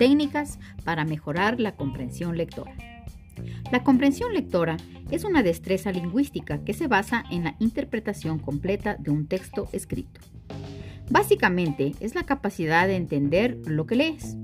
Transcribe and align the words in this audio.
técnicas 0.00 0.58
para 0.82 1.04
mejorar 1.04 1.60
la 1.60 1.76
comprensión 1.76 2.38
lectora. 2.38 2.74
La 3.70 3.84
comprensión 3.84 4.32
lectora 4.32 4.78
es 5.10 5.24
una 5.24 5.42
destreza 5.42 5.92
lingüística 5.92 6.64
que 6.64 6.72
se 6.72 6.86
basa 6.86 7.22
en 7.30 7.44
la 7.44 7.56
interpretación 7.58 8.38
completa 8.38 8.96
de 8.98 9.10
un 9.10 9.26
texto 9.26 9.68
escrito. 9.72 10.22
Básicamente 11.10 11.92
es 12.00 12.14
la 12.14 12.24
capacidad 12.24 12.86
de 12.86 12.96
entender 12.96 13.58
lo 13.66 13.84
que 13.84 13.96
lees. 13.96 14.36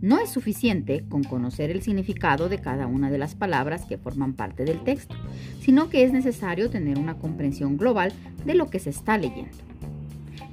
No 0.00 0.20
es 0.20 0.30
suficiente 0.30 1.04
con 1.08 1.24
conocer 1.24 1.72
el 1.72 1.82
significado 1.82 2.48
de 2.48 2.60
cada 2.60 2.86
una 2.86 3.10
de 3.10 3.18
las 3.18 3.34
palabras 3.34 3.86
que 3.86 3.98
forman 3.98 4.34
parte 4.34 4.64
del 4.64 4.84
texto, 4.84 5.16
sino 5.60 5.88
que 5.88 6.04
es 6.04 6.12
necesario 6.12 6.70
tener 6.70 6.96
una 6.96 7.18
comprensión 7.18 7.76
global 7.76 8.12
de 8.44 8.54
lo 8.54 8.70
que 8.70 8.78
se 8.78 8.90
está 8.90 9.18
leyendo. 9.18 9.56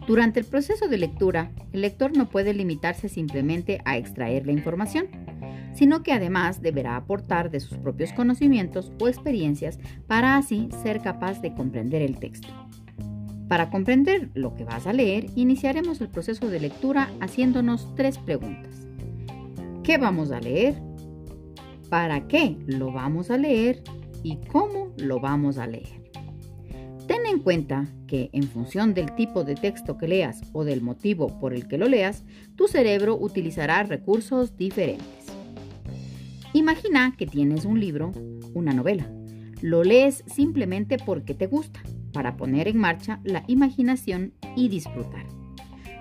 Durante 0.09 0.39
el 0.39 0.47
proceso 0.47 0.87
de 0.87 0.97
lectura, 0.97 1.51
el 1.71 1.81
lector 1.81 2.17
no 2.17 2.29
puede 2.29 2.55
limitarse 2.55 3.09
simplemente 3.09 3.79
a 3.85 3.95
extraer 3.95 4.43
la 4.47 4.53
información, 4.53 5.05
sino 5.75 6.01
que 6.01 6.13
además 6.13 6.63
deberá 6.63 6.95
aportar 6.95 7.51
de 7.51 7.59
sus 7.59 7.77
propios 7.77 8.11
conocimientos 8.13 8.91
o 8.99 9.07
experiencias 9.07 9.77
para 10.07 10.35
así 10.35 10.69
ser 10.81 11.01
capaz 11.03 11.43
de 11.43 11.53
comprender 11.53 12.01
el 12.01 12.17
texto. 12.17 12.47
Para 13.47 13.69
comprender 13.69 14.31
lo 14.33 14.55
que 14.55 14.63
vas 14.63 14.87
a 14.87 14.93
leer, 14.93 15.27
iniciaremos 15.35 16.01
el 16.01 16.09
proceso 16.09 16.49
de 16.49 16.59
lectura 16.59 17.11
haciéndonos 17.19 17.93
tres 17.93 18.17
preguntas. 18.17 18.87
¿Qué 19.83 19.99
vamos 19.99 20.31
a 20.31 20.39
leer? 20.39 20.73
¿Para 21.87 22.27
qué 22.27 22.57
lo 22.65 22.91
vamos 22.91 23.29
a 23.29 23.37
leer? 23.37 23.83
¿Y 24.23 24.37
cómo 24.47 24.91
lo 24.97 25.19
vamos 25.19 25.59
a 25.59 25.67
leer? 25.67 26.08
En 27.29 27.37
cuenta 27.37 27.85
que 28.07 28.31
en 28.33 28.41
función 28.41 28.95
del 28.95 29.13
tipo 29.13 29.43
de 29.43 29.53
texto 29.53 29.99
que 29.99 30.07
leas 30.07 30.41
o 30.51 30.63
del 30.63 30.81
motivo 30.81 31.39
por 31.39 31.53
el 31.53 31.67
que 31.67 31.77
lo 31.77 31.87
leas, 31.87 32.23
tu 32.55 32.67
cerebro 32.67 33.15
utilizará 33.15 33.83
recursos 33.83 34.57
diferentes. 34.57 35.27
Imagina 36.53 37.13
que 37.15 37.27
tienes 37.27 37.65
un 37.65 37.79
libro, 37.79 38.11
una 38.55 38.73
novela. 38.73 39.07
Lo 39.61 39.83
lees 39.83 40.23
simplemente 40.25 40.97
porque 40.97 41.35
te 41.35 41.45
gusta, 41.45 41.81
para 42.13 42.35
poner 42.35 42.67
en 42.67 42.77
marcha 42.77 43.19
la 43.23 43.43
imaginación 43.45 44.33
y 44.55 44.67
disfrutar. 44.67 45.27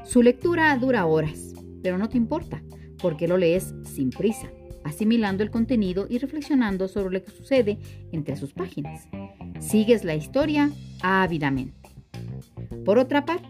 Su 0.07 0.23
lectura 0.23 0.75
dura 0.79 1.05
horas, 1.05 1.53
pero 1.83 1.99
no 1.99 2.09
te 2.09 2.17
importa, 2.17 2.63
porque 3.03 3.29
lo 3.29 3.37
lees 3.37 3.75
sin 3.85 4.09
prisa, 4.09 4.51
asimilando 4.83 5.43
el 5.43 5.51
contenido 5.51 6.07
y 6.09 6.17
reflexionando 6.17 6.89
sobre 6.89 7.19
lo 7.19 7.23
que 7.23 7.33
sucede 7.33 7.79
entre 8.13 8.37
sus 8.37 8.55
páginas. 8.55 9.07
Sigues 9.61 10.05
la 10.05 10.15
historia 10.15 10.71
ávidamente. 11.03 11.91
Por 12.85 12.99
otra 12.99 13.25
parte, 13.25 13.49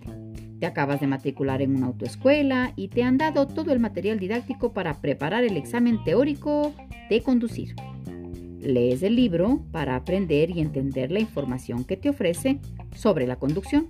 te 0.59 0.67
acabas 0.67 1.01
de 1.01 1.07
matricular 1.07 1.63
en 1.63 1.77
una 1.77 1.87
autoescuela 1.87 2.73
y 2.77 2.89
te 2.89 3.03
han 3.03 3.19
dado 3.19 3.47
todo 3.47 3.73
el 3.73 3.79
material 3.79 4.19
didáctico 4.19 4.73
para 4.73 5.01
preparar 5.01 5.45
el 5.45 5.57
examen 5.57 6.03
teórico 6.05 6.75
de 7.09 7.23
conducir. 7.23 7.77
Lees 8.61 9.03
el 9.03 9.15
libro 9.15 9.63
para 9.71 9.95
aprender 9.95 10.51
y 10.51 10.61
entender 10.61 11.13
la 11.13 11.21
información 11.21 11.85
que 11.85 11.97
te 11.97 12.11
ofrece 12.11 12.59
sobre 12.95 13.27
la 13.27 13.37
conducción. 13.37 13.89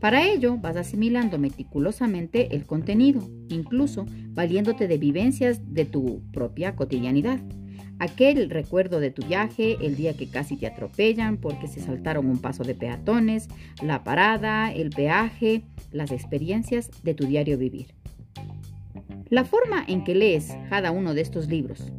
Para 0.00 0.26
ello 0.26 0.56
vas 0.56 0.76
asimilando 0.76 1.38
meticulosamente 1.38 2.56
el 2.56 2.66
contenido, 2.66 3.22
incluso 3.48 4.04
valiéndote 4.30 4.88
de 4.88 4.98
vivencias 4.98 5.72
de 5.72 5.84
tu 5.84 6.22
propia 6.32 6.74
cotidianidad 6.74 7.38
aquel 8.02 8.50
recuerdo 8.50 8.98
de 8.98 9.12
tu 9.12 9.24
viaje, 9.24 9.78
el 9.80 9.94
día 9.94 10.16
que 10.16 10.28
casi 10.28 10.56
te 10.56 10.66
atropellan 10.66 11.36
porque 11.36 11.68
se 11.68 11.78
saltaron 11.78 12.26
un 12.26 12.38
paso 12.38 12.64
de 12.64 12.74
peatones, 12.74 13.48
la 13.80 14.02
parada, 14.02 14.72
el 14.72 14.90
peaje, 14.90 15.62
las 15.92 16.10
experiencias 16.10 16.90
de 17.04 17.14
tu 17.14 17.26
diario 17.26 17.56
vivir. 17.58 17.94
La 19.28 19.44
forma 19.44 19.84
en 19.86 20.02
que 20.02 20.16
lees 20.16 20.52
cada 20.68 20.90
uno 20.90 21.14
de 21.14 21.20
estos 21.20 21.46
libros 21.46 21.92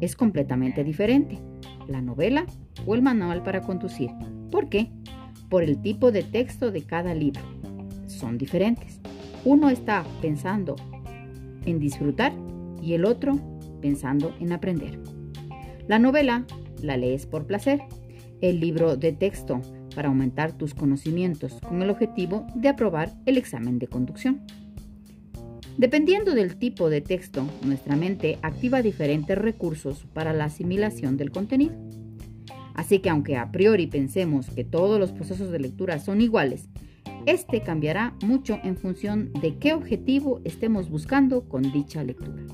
es 0.00 0.14
completamente 0.14 0.84
diferente. 0.84 1.40
La 1.88 2.02
novela 2.02 2.46
o 2.86 2.94
el 2.94 3.02
manual 3.02 3.42
para 3.42 3.62
conducir. 3.62 4.10
¿Por 4.52 4.68
qué? 4.68 4.92
Por 5.50 5.64
el 5.64 5.82
tipo 5.82 6.12
de 6.12 6.22
texto 6.22 6.70
de 6.70 6.82
cada 6.82 7.14
libro. 7.14 7.42
Son 8.06 8.38
diferentes. 8.38 9.00
Uno 9.44 9.70
está 9.70 10.04
pensando 10.22 10.76
en 11.66 11.80
disfrutar 11.80 12.32
y 12.80 12.92
el 12.92 13.04
otro 13.04 13.40
pensando 13.80 14.32
en 14.38 14.52
aprender. 14.52 15.07
La 15.88 15.98
novela 15.98 16.44
la 16.82 16.98
lees 16.98 17.24
por 17.24 17.46
placer, 17.46 17.80
el 18.42 18.60
libro 18.60 18.98
de 18.98 19.12
texto 19.12 19.62
para 19.94 20.08
aumentar 20.08 20.52
tus 20.52 20.74
conocimientos 20.74 21.54
con 21.66 21.80
el 21.80 21.88
objetivo 21.88 22.46
de 22.54 22.68
aprobar 22.68 23.14
el 23.24 23.38
examen 23.38 23.78
de 23.78 23.86
conducción. 23.86 24.42
Dependiendo 25.78 26.34
del 26.34 26.56
tipo 26.56 26.90
de 26.90 27.00
texto, 27.00 27.46
nuestra 27.62 27.96
mente 27.96 28.38
activa 28.42 28.82
diferentes 28.82 29.38
recursos 29.38 30.04
para 30.12 30.34
la 30.34 30.44
asimilación 30.44 31.16
del 31.16 31.30
contenido. 31.30 31.74
Así 32.74 32.98
que 32.98 33.08
aunque 33.08 33.38
a 33.38 33.50
priori 33.50 33.86
pensemos 33.86 34.50
que 34.50 34.64
todos 34.64 35.00
los 35.00 35.12
procesos 35.12 35.50
de 35.50 35.58
lectura 35.58 36.00
son 36.00 36.20
iguales, 36.20 36.68
este 37.24 37.62
cambiará 37.62 38.14
mucho 38.22 38.60
en 38.62 38.76
función 38.76 39.32
de 39.40 39.56
qué 39.56 39.72
objetivo 39.72 40.42
estemos 40.44 40.90
buscando 40.90 41.48
con 41.48 41.62
dicha 41.72 42.04
lectura. 42.04 42.44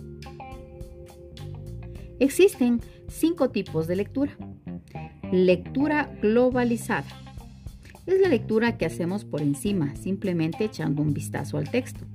Existen 2.24 2.80
cinco 3.06 3.50
tipos 3.50 3.86
de 3.86 3.96
lectura. 3.96 4.32
Lectura 5.30 6.10
globalizada. 6.22 7.04
Es 8.06 8.18
la 8.18 8.28
lectura 8.28 8.78
que 8.78 8.86
hacemos 8.86 9.26
por 9.26 9.42
encima, 9.42 9.94
simplemente 9.94 10.64
echando 10.64 11.02
un 11.02 11.12
vistazo 11.12 11.58
al 11.58 11.68
texto. 11.68 12.06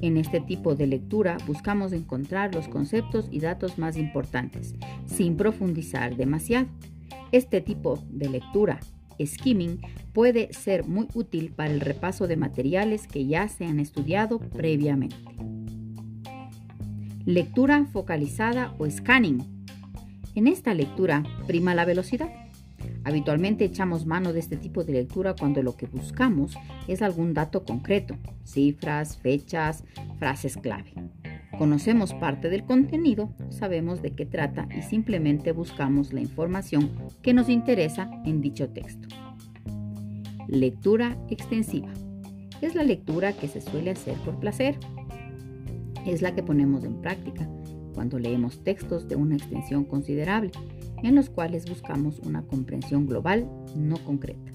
En 0.00 0.16
este 0.16 0.40
tipo 0.40 0.74
de 0.74 0.86
lectura 0.86 1.36
buscamos 1.46 1.92
encontrar 1.92 2.54
los 2.54 2.66
conceptos 2.66 3.28
y 3.30 3.40
datos 3.40 3.76
más 3.76 3.98
importantes, 3.98 4.74
sin 5.04 5.36
profundizar 5.36 6.16
demasiado. 6.16 6.68
Este 7.30 7.60
tipo 7.60 8.02
de 8.08 8.30
lectura, 8.30 8.80
skimming, 9.22 9.82
puede 10.14 10.50
ser 10.54 10.86
muy 10.86 11.08
útil 11.12 11.52
para 11.52 11.70
el 11.70 11.80
repaso 11.80 12.26
de 12.26 12.38
materiales 12.38 13.06
que 13.06 13.26
ya 13.26 13.48
se 13.48 13.66
han 13.66 13.80
estudiado 13.80 14.38
previamente. 14.38 15.16
Lectura 17.26 17.84
focalizada 17.92 18.74
o 18.78 18.88
scanning. 18.88 19.57
En 20.38 20.46
esta 20.46 20.72
lectura 20.72 21.24
prima 21.48 21.74
la 21.74 21.84
velocidad. 21.84 22.28
Habitualmente 23.02 23.64
echamos 23.64 24.06
mano 24.06 24.32
de 24.32 24.38
este 24.38 24.56
tipo 24.56 24.84
de 24.84 24.92
lectura 24.92 25.34
cuando 25.34 25.64
lo 25.64 25.76
que 25.76 25.86
buscamos 25.86 26.56
es 26.86 27.02
algún 27.02 27.34
dato 27.34 27.64
concreto, 27.64 28.16
cifras, 28.44 29.18
fechas, 29.18 29.82
frases 30.20 30.56
clave. 30.56 30.92
Conocemos 31.58 32.14
parte 32.14 32.50
del 32.50 32.64
contenido, 32.64 33.34
sabemos 33.48 34.00
de 34.00 34.12
qué 34.12 34.26
trata 34.26 34.68
y 34.78 34.82
simplemente 34.82 35.50
buscamos 35.50 36.12
la 36.12 36.20
información 36.20 36.92
que 37.20 37.34
nos 37.34 37.48
interesa 37.48 38.08
en 38.24 38.40
dicho 38.40 38.68
texto. 38.68 39.08
Lectura 40.46 41.18
extensiva. 41.28 41.92
Es 42.60 42.76
la 42.76 42.84
lectura 42.84 43.32
que 43.32 43.48
se 43.48 43.60
suele 43.60 43.90
hacer 43.90 44.14
por 44.18 44.38
placer, 44.38 44.78
es 46.06 46.22
la 46.22 46.32
que 46.36 46.44
ponemos 46.44 46.84
en 46.84 47.00
práctica 47.00 47.48
cuando 47.98 48.20
leemos 48.20 48.62
textos 48.62 49.08
de 49.08 49.16
una 49.16 49.34
extensión 49.34 49.82
considerable, 49.84 50.52
en 51.02 51.16
los 51.16 51.30
cuales 51.30 51.68
buscamos 51.68 52.20
una 52.20 52.42
comprensión 52.42 53.08
global 53.08 53.50
no 53.74 53.96
concreta. 53.96 54.52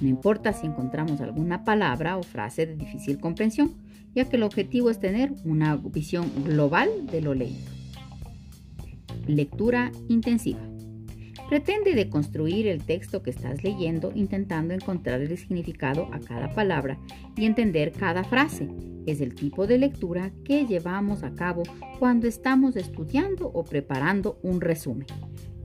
No 0.00 0.08
importa 0.08 0.52
si 0.52 0.66
encontramos 0.66 1.20
alguna 1.20 1.62
palabra 1.62 2.16
o 2.16 2.24
frase 2.24 2.66
de 2.66 2.74
difícil 2.74 3.20
comprensión, 3.20 3.74
ya 4.16 4.28
que 4.28 4.34
el 4.34 4.42
objetivo 4.42 4.90
es 4.90 4.98
tener 4.98 5.32
una 5.44 5.76
visión 5.76 6.28
global 6.42 6.88
de 7.06 7.20
lo 7.20 7.34
leído. 7.34 7.70
Lectura 9.28 9.92
intensiva. 10.08 10.71
Pretende 11.48 11.94
deconstruir 11.94 12.66
el 12.66 12.82
texto 12.82 13.22
que 13.22 13.30
estás 13.30 13.62
leyendo 13.62 14.12
intentando 14.14 14.72
encontrar 14.72 15.20
el 15.20 15.36
significado 15.36 16.08
a 16.12 16.18
cada 16.18 16.54
palabra 16.54 16.98
y 17.36 17.44
entender 17.44 17.92
cada 17.92 18.24
frase. 18.24 18.68
Es 19.06 19.20
el 19.20 19.34
tipo 19.34 19.66
de 19.66 19.78
lectura 19.78 20.32
que 20.44 20.64
llevamos 20.66 21.22
a 21.22 21.34
cabo 21.34 21.62
cuando 21.98 22.26
estamos 22.26 22.76
estudiando 22.76 23.48
o 23.48 23.64
preparando 23.64 24.38
un 24.42 24.60
resumen. 24.60 25.06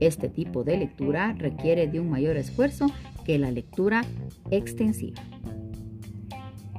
Este 0.00 0.28
tipo 0.28 0.62
de 0.62 0.76
lectura 0.76 1.34
requiere 1.38 1.88
de 1.88 2.00
un 2.00 2.10
mayor 2.10 2.36
esfuerzo 2.36 2.86
que 3.24 3.38
la 3.38 3.50
lectura 3.50 4.04
extensiva. 4.50 5.22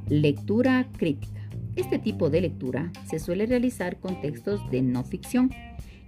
Lectura 0.08 0.88
crítica. 0.98 1.40
Este 1.76 2.00
tipo 2.00 2.30
de 2.30 2.42
lectura 2.42 2.92
se 3.10 3.20
suele 3.20 3.46
realizar 3.46 4.00
con 4.00 4.20
textos 4.22 4.60
de 4.70 4.82
no 4.82 5.04
ficción 5.04 5.50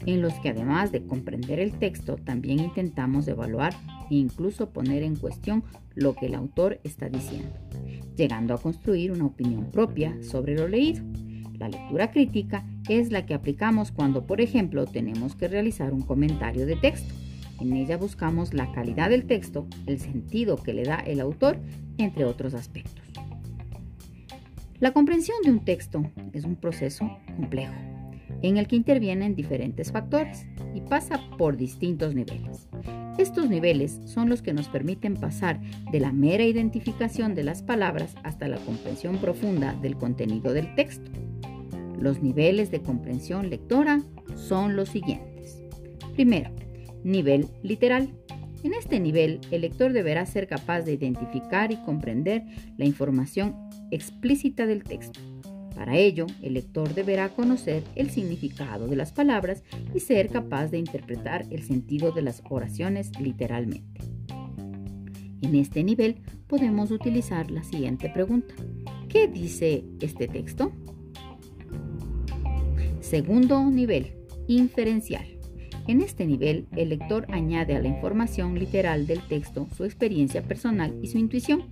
en 0.05 0.21
los 0.21 0.33
que 0.35 0.49
además 0.49 0.91
de 0.91 1.03
comprender 1.03 1.59
el 1.59 1.73
texto, 1.73 2.15
también 2.15 2.59
intentamos 2.59 3.27
evaluar 3.27 3.73
e 4.09 4.15
incluso 4.15 4.69
poner 4.69 5.03
en 5.03 5.15
cuestión 5.15 5.63
lo 5.95 6.15
que 6.15 6.27
el 6.27 6.35
autor 6.35 6.79
está 6.83 7.09
diciendo, 7.09 7.53
llegando 8.15 8.53
a 8.53 8.57
construir 8.57 9.11
una 9.11 9.25
opinión 9.25 9.69
propia 9.71 10.15
sobre 10.23 10.55
lo 10.55 10.67
leído. 10.67 11.03
La 11.57 11.69
lectura 11.69 12.11
crítica 12.11 12.65
es 12.89 13.11
la 13.11 13.25
que 13.25 13.35
aplicamos 13.35 13.91
cuando, 13.91 14.25
por 14.25 14.41
ejemplo, 14.41 14.85
tenemos 14.85 15.35
que 15.35 15.47
realizar 15.47 15.93
un 15.93 16.01
comentario 16.01 16.65
de 16.65 16.75
texto. 16.75 17.13
En 17.59 17.73
ella 17.73 17.97
buscamos 17.97 18.55
la 18.55 18.71
calidad 18.71 19.11
del 19.11 19.25
texto, 19.25 19.67
el 19.85 19.99
sentido 19.99 20.57
que 20.57 20.73
le 20.73 20.83
da 20.83 20.95
el 20.95 21.19
autor, 21.19 21.59
entre 21.99 22.25
otros 22.25 22.55
aspectos. 22.55 23.05
La 24.79 24.93
comprensión 24.93 25.37
de 25.43 25.51
un 25.51 25.63
texto 25.63 26.09
es 26.33 26.43
un 26.43 26.55
proceso 26.55 27.07
complejo 27.35 27.90
en 28.41 28.57
el 28.57 28.67
que 28.67 28.75
intervienen 28.75 29.35
diferentes 29.35 29.91
factores 29.91 30.45
y 30.73 30.81
pasa 30.81 31.19
por 31.37 31.57
distintos 31.57 32.15
niveles. 32.15 32.67
Estos 33.17 33.49
niveles 33.49 33.99
son 34.05 34.29
los 34.29 34.41
que 34.41 34.53
nos 34.53 34.67
permiten 34.67 35.15
pasar 35.15 35.59
de 35.91 35.99
la 35.99 36.11
mera 36.11 36.43
identificación 36.43 37.35
de 37.35 37.43
las 37.43 37.61
palabras 37.61 38.15
hasta 38.23 38.47
la 38.47 38.57
comprensión 38.57 39.17
profunda 39.17 39.73
del 39.81 39.97
contenido 39.97 40.53
del 40.53 40.73
texto. 40.75 41.11
Los 41.99 42.21
niveles 42.23 42.71
de 42.71 42.81
comprensión 42.81 43.49
lectora 43.49 44.01
son 44.35 44.75
los 44.75 44.89
siguientes. 44.89 45.61
Primero, 46.13 46.49
nivel 47.03 47.47
literal. 47.61 48.09
En 48.63 48.73
este 48.73 48.99
nivel, 48.99 49.39
el 49.51 49.61
lector 49.61 49.91
deberá 49.91 50.25
ser 50.25 50.47
capaz 50.47 50.81
de 50.81 50.93
identificar 50.93 51.71
y 51.71 51.77
comprender 51.77 52.43
la 52.77 52.85
información 52.85 53.55
explícita 53.91 54.65
del 54.65 54.83
texto. 54.83 55.19
Para 55.81 55.97
ello, 55.97 56.27
el 56.43 56.53
lector 56.53 56.93
deberá 56.93 57.29
conocer 57.29 57.83
el 57.95 58.11
significado 58.11 58.87
de 58.87 58.95
las 58.95 59.11
palabras 59.11 59.63
y 59.95 59.99
ser 59.99 60.29
capaz 60.29 60.67
de 60.67 60.77
interpretar 60.77 61.47
el 61.49 61.63
sentido 61.63 62.11
de 62.11 62.21
las 62.21 62.43
oraciones 62.51 63.11
literalmente. 63.19 64.01
En 65.41 65.55
este 65.55 65.83
nivel 65.83 66.17
podemos 66.45 66.91
utilizar 66.91 67.49
la 67.49 67.63
siguiente 67.63 68.11
pregunta. 68.11 68.53
¿Qué 69.09 69.27
dice 69.27 69.83
este 70.01 70.27
texto? 70.27 70.71
Segundo 72.99 73.67
nivel, 73.71 74.13
inferencial. 74.47 75.25
En 75.87 76.01
este 76.01 76.27
nivel, 76.27 76.67
el 76.75 76.89
lector 76.89 77.25
añade 77.31 77.75
a 77.75 77.79
la 77.79 77.87
información 77.87 78.53
literal 78.53 79.07
del 79.07 79.27
texto 79.27 79.67
su 79.75 79.83
experiencia 79.83 80.43
personal 80.43 80.95
y 81.01 81.07
su 81.07 81.17
intuición, 81.17 81.63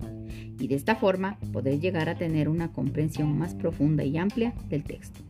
y 0.60 0.68
de 0.68 0.76
esta 0.76 0.94
forma 0.94 1.38
poder 1.52 1.80
llegar 1.80 2.08
a 2.08 2.16
tener 2.16 2.48
una 2.48 2.70
comprensión 2.72 3.36
más 3.36 3.54
profunda 3.54 4.04
y 4.04 4.18
amplia 4.18 4.52
del 4.68 4.84
texto. 4.84 5.20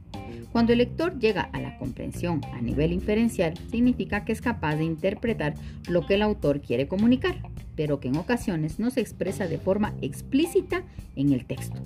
Cuando 0.52 0.72
el 0.72 0.78
lector 0.78 1.18
llega 1.18 1.42
a 1.42 1.60
la 1.60 1.78
comprensión 1.78 2.40
a 2.52 2.60
nivel 2.60 2.92
inferencial, 2.92 3.54
significa 3.70 4.24
que 4.24 4.32
es 4.32 4.40
capaz 4.40 4.76
de 4.76 4.84
interpretar 4.84 5.54
lo 5.88 6.06
que 6.06 6.14
el 6.14 6.22
autor 6.22 6.60
quiere 6.60 6.88
comunicar, 6.88 7.36
pero 7.76 8.00
que 8.00 8.08
en 8.08 8.16
ocasiones 8.16 8.78
no 8.78 8.90
se 8.90 9.00
expresa 9.00 9.46
de 9.46 9.58
forma 9.58 9.94
explícita 10.02 10.82
en 11.14 11.32
el 11.32 11.44
texto. 11.46 11.80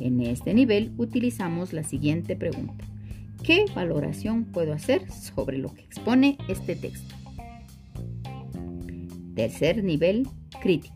En 0.00 0.20
este 0.20 0.54
nivel 0.54 0.92
utilizamos 0.98 1.72
la 1.72 1.82
siguiente 1.82 2.36
pregunta. 2.36 2.84
¿Qué 3.42 3.64
valoración 3.74 4.44
puedo 4.44 4.72
hacer 4.72 5.10
sobre 5.10 5.58
lo 5.58 5.72
que 5.74 5.82
expone 5.82 6.38
este 6.48 6.76
texto? 6.76 7.14
Tercer 9.34 9.82
nivel, 9.82 10.28
crítico. 10.62 10.93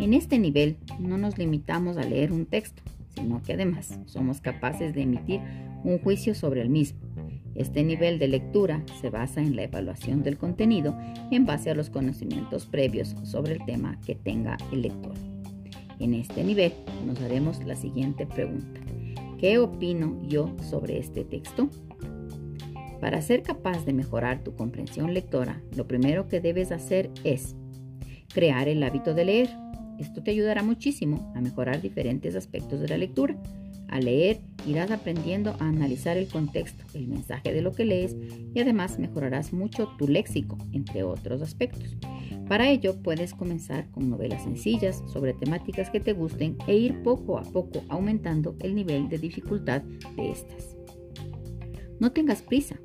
En 0.00 0.14
este 0.14 0.38
nivel 0.38 0.78
no 0.98 1.18
nos 1.18 1.36
limitamos 1.36 1.98
a 1.98 2.04
leer 2.04 2.32
un 2.32 2.46
texto, 2.46 2.82
sino 3.14 3.42
que 3.42 3.52
además 3.52 3.98
somos 4.06 4.40
capaces 4.40 4.94
de 4.94 5.02
emitir 5.02 5.40
un 5.84 5.98
juicio 5.98 6.34
sobre 6.34 6.62
el 6.62 6.70
mismo. 6.70 7.00
Este 7.54 7.84
nivel 7.84 8.18
de 8.18 8.28
lectura 8.28 8.82
se 9.02 9.10
basa 9.10 9.42
en 9.42 9.56
la 9.56 9.64
evaluación 9.64 10.22
del 10.22 10.38
contenido 10.38 10.96
en 11.30 11.44
base 11.44 11.68
a 11.68 11.74
los 11.74 11.90
conocimientos 11.90 12.64
previos 12.64 13.14
sobre 13.24 13.52
el 13.52 13.64
tema 13.66 14.00
que 14.06 14.14
tenga 14.14 14.56
el 14.72 14.82
lector. 14.82 15.12
En 15.98 16.14
este 16.14 16.44
nivel 16.44 16.72
nos 17.06 17.20
haremos 17.20 17.62
la 17.66 17.76
siguiente 17.76 18.26
pregunta. 18.26 18.80
¿Qué 19.38 19.58
opino 19.58 20.18
yo 20.26 20.56
sobre 20.62 20.98
este 20.98 21.24
texto? 21.24 21.68
Para 23.02 23.20
ser 23.20 23.42
capaz 23.42 23.84
de 23.84 23.92
mejorar 23.92 24.42
tu 24.42 24.54
comprensión 24.54 25.12
lectora, 25.12 25.60
lo 25.76 25.86
primero 25.86 26.26
que 26.26 26.40
debes 26.40 26.72
hacer 26.72 27.10
es 27.22 27.54
crear 28.32 28.66
el 28.66 28.82
hábito 28.82 29.12
de 29.12 29.24
leer. 29.26 29.69
Esto 30.00 30.22
te 30.22 30.30
ayudará 30.30 30.62
muchísimo 30.62 31.30
a 31.36 31.42
mejorar 31.42 31.82
diferentes 31.82 32.34
aspectos 32.34 32.80
de 32.80 32.88
la 32.88 32.96
lectura. 32.96 33.36
Al 33.88 34.06
leer, 34.06 34.40
irás 34.66 34.90
aprendiendo 34.90 35.54
a 35.58 35.68
analizar 35.68 36.16
el 36.16 36.26
contexto, 36.26 36.84
el 36.94 37.06
mensaje 37.06 37.52
de 37.52 37.60
lo 37.60 37.72
que 37.72 37.84
lees 37.84 38.16
y 38.54 38.60
además 38.60 38.98
mejorarás 38.98 39.52
mucho 39.52 39.88
tu 39.98 40.08
léxico, 40.08 40.56
entre 40.72 41.02
otros 41.02 41.42
aspectos. 41.42 41.96
Para 42.48 42.70
ello 42.70 43.02
puedes 43.02 43.34
comenzar 43.34 43.90
con 43.90 44.08
novelas 44.08 44.44
sencillas 44.44 45.02
sobre 45.12 45.34
temáticas 45.34 45.90
que 45.90 46.00
te 46.00 46.14
gusten 46.14 46.56
e 46.66 46.76
ir 46.76 47.02
poco 47.02 47.38
a 47.38 47.42
poco 47.42 47.82
aumentando 47.88 48.56
el 48.60 48.74
nivel 48.74 49.08
de 49.08 49.18
dificultad 49.18 49.82
de 50.16 50.30
estas. 50.30 50.76
No 51.98 52.12
tengas 52.12 52.40
prisa. 52.40 52.80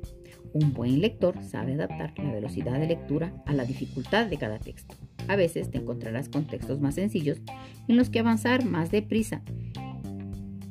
Un 0.52 0.74
buen 0.74 1.00
lector 1.00 1.42
sabe 1.42 1.74
adaptar 1.74 2.12
la 2.18 2.32
velocidad 2.32 2.78
de 2.78 2.86
lectura 2.86 3.42
a 3.46 3.54
la 3.54 3.64
dificultad 3.64 4.26
de 4.26 4.36
cada 4.36 4.58
texto. 4.58 4.96
A 5.28 5.36
veces 5.36 5.70
te 5.70 5.78
encontrarás 5.78 6.28
con 6.28 6.46
textos 6.46 6.80
más 6.80 6.94
sencillos 6.94 7.40
en 7.88 7.96
los 7.96 8.10
que 8.10 8.20
avanzar 8.20 8.64
más 8.64 8.90
deprisa 8.90 9.42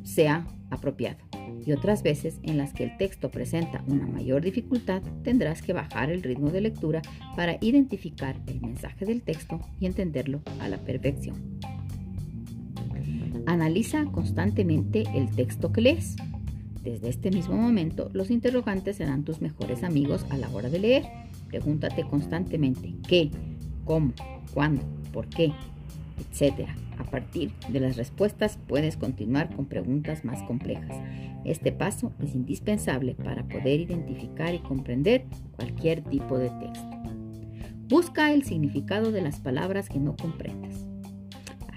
sea 0.04 0.48
apropiado 0.70 1.18
y 1.66 1.72
otras 1.72 2.04
veces 2.04 2.40
en 2.44 2.58
las 2.58 2.74
que 2.74 2.84
el 2.84 2.98
texto 2.98 3.32
presenta 3.32 3.84
una 3.88 4.06
mayor 4.06 4.44
dificultad, 4.44 5.02
tendrás 5.24 5.62
que 5.62 5.74
bajar 5.74 6.12
el 6.12 6.22
ritmo 6.22 6.52
de 6.52 6.62
lectura 6.62 7.02
para 7.36 7.58
identificar 7.60 8.40
el 8.48 8.62
mensaje 8.62 9.06
del 9.06 9.24
texto 9.24 9.60
y 9.80 9.88
entenderlo 9.88 10.42
a 10.60 10.70
la 10.70 10.78
perfección. 10.78 11.60
Analiza 13.48 14.06
constantemente 14.06 15.04
el 15.16 15.30
texto 15.32 15.72
que 15.72 15.82
lees. 15.82 16.16
Desde 16.84 17.10
este 17.10 17.32
mismo 17.32 17.56
momento, 17.56 18.12
los 18.14 18.30
interrogantes 18.30 18.98
serán 18.98 19.24
tus 19.24 19.42
mejores 19.42 19.84
amigos 19.84 20.26
a 20.30 20.38
la 20.38 20.50
hora 20.50 20.70
de 20.70 20.80
leer. 20.80 21.04
Pregúntate 21.48 22.04
constantemente 22.04 22.94
qué, 23.08 23.32
cómo, 23.86 24.14
cuándo, 24.54 24.82
por 25.14 25.28
qué, 25.28 25.54
etc. 26.18 26.68
A 26.98 27.04
partir 27.04 27.52
de 27.70 27.80
las 27.80 27.98
respuestas 27.98 28.58
puedes 28.68 28.98
continuar 28.98 29.56
con 29.56 29.66
preguntas 29.66 30.26
más 30.26 30.42
complejas. 30.44 30.98
Este 31.46 31.72
paso 31.72 32.12
es 32.24 32.34
indispensable 32.36 33.16
para 33.16 33.48
poder 33.48 33.80
identificar 33.80 34.54
y 34.54 34.60
comprender 34.60 35.26
cualquier 35.56 36.04
tipo 36.04 36.38
de 36.38 36.50
texto. 36.50 36.90
Busca 37.88 38.34
el 38.34 38.44
significado 38.44 39.12
de 39.12 39.22
las 39.22 39.40
palabras 39.40 39.90
que 39.90 40.00
no 40.00 40.16
comprendas. 40.16 40.88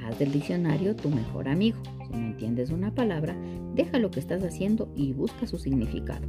Haz 0.03 0.19
del 0.19 0.33
diccionario 0.33 0.97
tu 0.97 1.11
mejor 1.11 1.49
amigo. 1.49 1.79
Si 2.07 2.17
no 2.17 2.29
entiendes 2.29 2.71
una 2.71 2.95
palabra, 2.95 3.37
deja 3.75 3.99
lo 3.99 4.11
que 4.11 4.21
estás 4.21 4.43
haciendo 4.43 4.91
y 4.97 5.13
busca 5.13 5.47
su 5.47 5.59
significado. 5.59 6.27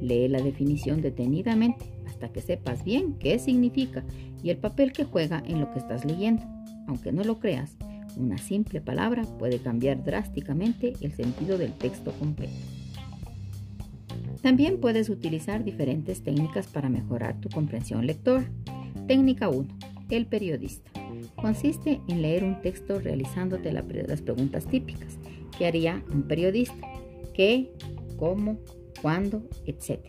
Lee 0.00 0.26
la 0.26 0.40
definición 0.40 1.02
detenidamente 1.02 1.84
hasta 2.08 2.32
que 2.32 2.40
sepas 2.40 2.82
bien 2.82 3.14
qué 3.14 3.38
significa 3.38 4.04
y 4.42 4.50
el 4.50 4.56
papel 4.56 4.92
que 4.92 5.04
juega 5.04 5.42
en 5.46 5.60
lo 5.60 5.72
que 5.72 5.78
estás 5.78 6.04
leyendo. 6.04 6.42
Aunque 6.86 7.12
no 7.12 7.24
lo 7.24 7.38
creas, 7.38 7.76
una 8.16 8.38
simple 8.38 8.80
palabra 8.80 9.22
puede 9.38 9.58
cambiar 9.58 10.02
drásticamente 10.02 10.94
el 11.00 11.12
sentido 11.12 11.58
del 11.58 11.72
texto 11.72 12.12
completo. 12.12 12.52
También 14.42 14.80
puedes 14.80 15.10
utilizar 15.10 15.64
diferentes 15.64 16.22
técnicas 16.22 16.66
para 16.66 16.88
mejorar 16.88 17.40
tu 17.40 17.48
comprensión 17.50 18.06
lectora. 18.06 18.50
Técnica 19.06 19.48
1. 19.48 19.68
El 20.08 20.26
periodista. 20.26 20.90
Consiste 21.36 22.00
en 22.08 22.22
leer 22.22 22.44
un 22.44 22.60
texto 22.60 22.98
realizándote 22.98 23.72
las 23.72 24.22
preguntas 24.22 24.66
típicas 24.66 25.18
que 25.56 25.66
haría 25.66 26.02
un 26.12 26.22
periodista. 26.22 26.88
¿Qué? 27.34 27.72
¿Cómo? 28.16 28.58
¿Cuándo? 29.02 29.42
Etc. 29.66 30.00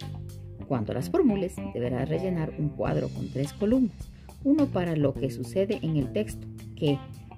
Cuando 0.67 0.93
las 0.93 1.09
formules, 1.09 1.55
deberás 1.73 2.07
rellenar 2.07 2.53
un 2.57 2.69
cuadro 2.69 3.09
con 3.09 3.27
tres 3.29 3.51
columnas. 3.53 4.11
Uno 4.43 4.65
para 4.67 4.95
lo 4.95 5.13
que 5.13 5.29
sucede 5.31 5.79
en 5.81 5.97
el 5.97 6.11
texto, 6.11 6.47
qué, 6.75 6.97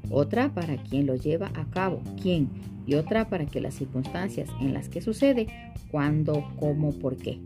otra 0.09 0.53
para 0.53 0.77
quien 0.77 1.05
lo 1.05 1.15
lleva 1.15 1.51
a 1.55 1.65
cabo, 1.65 2.01
quién, 2.21 2.49
y 2.85 2.95
otra 2.95 3.29
para 3.29 3.45
que 3.45 3.61
las 3.61 3.75
circunstancias 3.75 4.49
en 4.59 4.73
las 4.73 4.89
que 4.89 5.01
sucede, 5.01 5.47
cuándo, 5.91 6.45
cómo, 6.59 6.91
por 6.91 7.17
qué. 7.17 7.39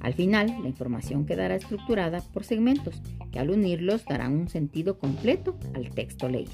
Al 0.00 0.14
final, 0.14 0.54
la 0.62 0.68
información 0.68 1.26
quedará 1.26 1.56
estructurada 1.56 2.20
por 2.20 2.44
segmentos 2.44 3.02
que 3.32 3.38
al 3.38 3.50
unirlos 3.50 4.04
darán 4.04 4.32
un 4.32 4.48
sentido 4.48 4.98
completo 4.98 5.56
al 5.74 5.90
texto 5.90 6.28
leído. 6.28 6.52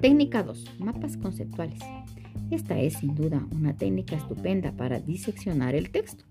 Técnica 0.00 0.42
2. 0.42 0.78
Mapas 0.78 1.16
conceptuales. 1.16 1.80
Esta 2.50 2.78
es 2.78 2.94
sin 2.94 3.14
duda 3.14 3.44
una 3.52 3.76
técnica 3.76 4.16
estupenda 4.16 4.72
para 4.72 5.00
diseccionar 5.00 5.74
el 5.74 5.90
texto, 5.90 6.24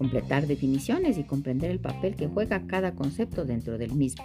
completar 0.00 0.46
definiciones 0.46 1.18
y 1.18 1.24
comprender 1.24 1.70
el 1.70 1.78
papel 1.78 2.16
que 2.16 2.26
juega 2.26 2.66
cada 2.66 2.94
concepto 2.94 3.44
dentro 3.44 3.76
del 3.76 3.92
mismo. 3.92 4.24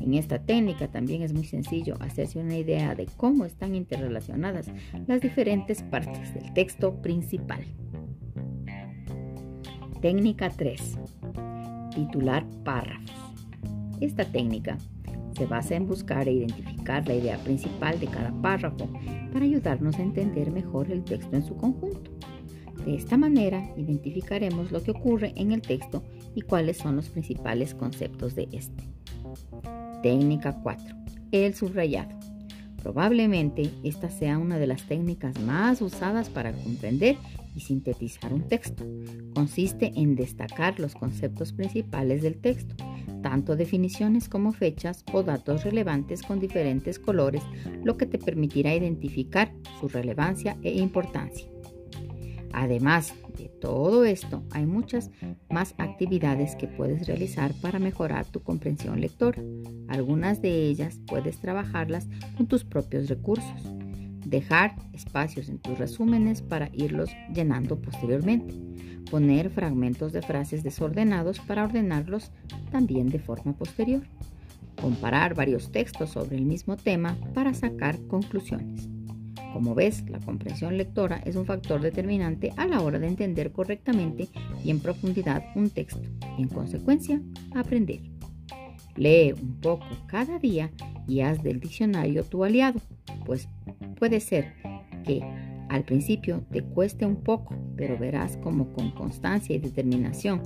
En 0.00 0.14
esta 0.14 0.38
técnica 0.38 0.86
también 0.86 1.22
es 1.22 1.32
muy 1.32 1.42
sencillo 1.42 1.96
hacerse 1.98 2.38
una 2.38 2.56
idea 2.56 2.94
de 2.94 3.06
cómo 3.16 3.44
están 3.44 3.74
interrelacionadas 3.74 4.70
las 5.08 5.20
diferentes 5.20 5.82
partes 5.82 6.32
del 6.34 6.54
texto 6.54 7.02
principal. 7.02 7.64
Técnica 10.00 10.50
3. 10.50 10.98
Titular 11.96 12.46
párrafos. 12.62 13.34
Esta 14.00 14.24
técnica 14.24 14.78
se 15.36 15.46
basa 15.46 15.74
en 15.74 15.88
buscar 15.88 16.28
e 16.28 16.32
identificar 16.32 17.08
la 17.08 17.16
idea 17.16 17.38
principal 17.38 17.98
de 17.98 18.06
cada 18.06 18.30
párrafo 18.40 18.88
para 19.32 19.44
ayudarnos 19.44 19.98
a 19.98 20.02
entender 20.02 20.52
mejor 20.52 20.92
el 20.92 21.02
texto 21.02 21.34
en 21.34 21.42
su 21.42 21.56
conjunto. 21.56 22.17
De 22.88 22.94
esta 22.94 23.18
manera 23.18 23.62
identificaremos 23.76 24.72
lo 24.72 24.82
que 24.82 24.92
ocurre 24.92 25.34
en 25.36 25.52
el 25.52 25.60
texto 25.60 26.02
y 26.34 26.40
cuáles 26.40 26.78
son 26.78 26.96
los 26.96 27.10
principales 27.10 27.74
conceptos 27.74 28.34
de 28.34 28.48
este. 28.50 28.88
Técnica 30.02 30.58
4. 30.62 30.96
El 31.30 31.54
subrayado. 31.54 32.18
Probablemente 32.82 33.70
esta 33.84 34.08
sea 34.08 34.38
una 34.38 34.58
de 34.58 34.68
las 34.68 34.84
técnicas 34.84 35.38
más 35.42 35.82
usadas 35.82 36.30
para 36.30 36.54
comprender 36.54 37.18
y 37.54 37.60
sintetizar 37.60 38.32
un 38.32 38.48
texto. 38.48 38.86
Consiste 39.34 39.92
en 39.94 40.16
destacar 40.16 40.80
los 40.80 40.94
conceptos 40.94 41.52
principales 41.52 42.22
del 42.22 42.40
texto, 42.40 42.74
tanto 43.22 43.54
definiciones 43.54 44.30
como 44.30 44.54
fechas 44.54 45.04
o 45.12 45.22
datos 45.22 45.62
relevantes 45.62 46.22
con 46.22 46.40
diferentes 46.40 46.98
colores, 46.98 47.42
lo 47.84 47.98
que 47.98 48.06
te 48.06 48.16
permitirá 48.16 48.74
identificar 48.74 49.52
su 49.78 49.88
relevancia 49.88 50.56
e 50.62 50.72
importancia. 50.78 51.50
Además 52.52 53.14
de 53.36 53.48
todo 53.48 54.04
esto, 54.04 54.42
hay 54.50 54.66
muchas 54.66 55.10
más 55.50 55.74
actividades 55.78 56.56
que 56.56 56.66
puedes 56.66 57.06
realizar 57.06 57.52
para 57.54 57.78
mejorar 57.78 58.26
tu 58.26 58.42
comprensión 58.42 59.00
lectora. 59.00 59.42
Algunas 59.88 60.42
de 60.42 60.66
ellas 60.66 61.00
puedes 61.06 61.38
trabajarlas 61.38 62.08
con 62.36 62.46
tus 62.46 62.64
propios 62.64 63.08
recursos. 63.08 63.62
Dejar 64.26 64.74
espacios 64.92 65.48
en 65.48 65.58
tus 65.58 65.78
resúmenes 65.78 66.42
para 66.42 66.70
irlos 66.72 67.10
llenando 67.32 67.80
posteriormente. 67.80 68.54
Poner 69.10 69.50
fragmentos 69.50 70.12
de 70.12 70.22
frases 70.22 70.62
desordenados 70.62 71.40
para 71.40 71.64
ordenarlos 71.64 72.30
también 72.70 73.08
de 73.08 73.18
forma 73.18 73.54
posterior. 73.54 74.02
Comparar 74.80 75.34
varios 75.34 75.72
textos 75.72 76.10
sobre 76.10 76.36
el 76.36 76.44
mismo 76.44 76.76
tema 76.76 77.16
para 77.34 77.54
sacar 77.54 77.98
conclusiones. 78.06 78.87
Como 79.52 79.74
ves, 79.74 80.04
la 80.08 80.20
comprensión 80.20 80.76
lectora 80.76 81.20
es 81.24 81.36
un 81.36 81.46
factor 81.46 81.80
determinante 81.80 82.52
a 82.56 82.66
la 82.66 82.80
hora 82.80 82.98
de 82.98 83.08
entender 83.08 83.52
correctamente 83.52 84.28
y 84.64 84.70
en 84.70 84.80
profundidad 84.80 85.44
un 85.54 85.70
texto 85.70 86.08
y 86.36 86.42
en 86.42 86.48
consecuencia 86.48 87.20
aprender. 87.54 88.00
Lee 88.96 89.32
un 89.32 89.60
poco 89.60 89.86
cada 90.06 90.38
día 90.38 90.70
y 91.06 91.20
haz 91.20 91.42
del 91.42 91.60
diccionario 91.60 92.24
tu 92.24 92.44
aliado, 92.44 92.80
pues 93.24 93.48
puede 93.98 94.20
ser 94.20 94.54
que 95.04 95.22
al 95.68 95.84
principio 95.84 96.42
te 96.50 96.62
cueste 96.62 97.06
un 97.06 97.16
poco, 97.16 97.54
pero 97.76 97.98
verás 97.98 98.36
como 98.38 98.72
con 98.72 98.90
constancia 98.90 99.54
y 99.54 99.58
determinación, 99.58 100.42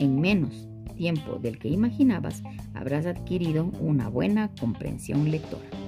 en 0.00 0.20
menos 0.20 0.68
tiempo 0.92 1.38
del 1.40 1.58
que 1.58 1.68
imaginabas, 1.68 2.42
habrás 2.74 3.06
adquirido 3.06 3.72
una 3.80 4.08
buena 4.08 4.50
comprensión 4.60 5.30
lectora. 5.30 5.81